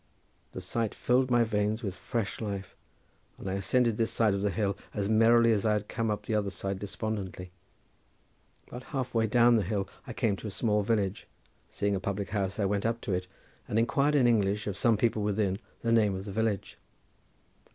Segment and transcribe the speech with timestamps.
[0.53, 2.75] The sight filled my veins with fresh life,
[3.37, 6.23] and I descended this side of the hill as merrily as I had come up
[6.23, 7.51] the other side despondingly.
[8.67, 11.27] About half way down the hill I came to a small village.
[11.69, 13.27] Seeing a public house I went up to it,
[13.67, 16.79] and inquired in English of some people within the name of the village.